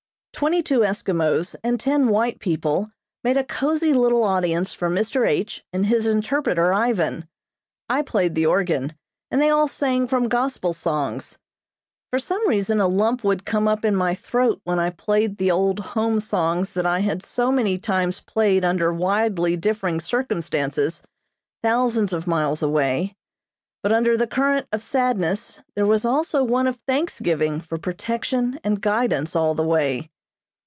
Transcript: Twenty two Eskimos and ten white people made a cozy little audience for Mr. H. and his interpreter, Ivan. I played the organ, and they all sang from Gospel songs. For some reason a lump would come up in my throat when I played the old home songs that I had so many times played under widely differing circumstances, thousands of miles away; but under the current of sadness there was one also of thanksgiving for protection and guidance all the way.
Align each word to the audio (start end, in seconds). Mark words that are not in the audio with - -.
Twenty 0.33 0.63
two 0.63 0.79
Eskimos 0.79 1.55
and 1.63 1.79
ten 1.79 2.07
white 2.07 2.39
people 2.39 2.89
made 3.23 3.37
a 3.37 3.43
cozy 3.43 3.93
little 3.93 4.23
audience 4.23 4.73
for 4.73 4.89
Mr. 4.89 5.27
H. 5.27 5.63
and 5.71 5.85
his 5.85 6.07
interpreter, 6.07 6.73
Ivan. 6.73 7.27
I 7.87 8.01
played 8.01 8.33
the 8.33 8.47
organ, 8.47 8.93
and 9.29 9.39
they 9.39 9.51
all 9.51 9.67
sang 9.67 10.07
from 10.07 10.27
Gospel 10.29 10.73
songs. 10.73 11.37
For 12.09 12.17
some 12.17 12.47
reason 12.49 12.81
a 12.81 12.87
lump 12.87 13.23
would 13.23 13.45
come 13.45 13.67
up 13.67 13.85
in 13.85 13.95
my 13.95 14.15
throat 14.15 14.59
when 14.63 14.79
I 14.79 14.89
played 14.89 15.37
the 15.37 15.51
old 15.51 15.79
home 15.79 16.19
songs 16.19 16.71
that 16.71 16.87
I 16.87 17.01
had 17.01 17.21
so 17.21 17.51
many 17.51 17.77
times 17.77 18.19
played 18.19 18.65
under 18.65 18.91
widely 18.91 19.55
differing 19.55 19.99
circumstances, 19.99 21.03
thousands 21.61 22.13
of 22.13 22.25
miles 22.25 22.63
away; 22.63 23.15
but 23.83 23.91
under 23.91 24.17
the 24.17 24.25
current 24.25 24.65
of 24.71 24.81
sadness 24.81 25.61
there 25.75 25.85
was 25.85 26.03
one 26.03 26.13
also 26.15 26.47
of 26.47 26.79
thanksgiving 26.87 27.61
for 27.61 27.77
protection 27.77 28.59
and 28.63 28.81
guidance 28.81 29.35
all 29.35 29.53
the 29.53 29.61
way. 29.61 30.09